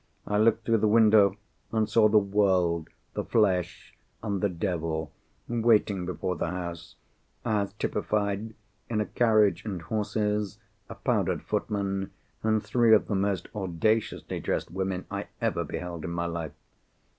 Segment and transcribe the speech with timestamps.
[0.25, 1.35] I looked through the window,
[1.71, 5.11] and saw the World, the Flesh, and the Devil
[5.47, 8.55] waiting before the house—as typified
[8.89, 10.57] in a carriage and horses,
[10.89, 12.09] a powdered footman,
[12.41, 16.53] and three of the most audaciously dressed women I ever beheld in my life.